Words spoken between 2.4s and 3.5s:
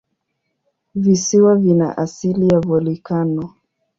ya volikano.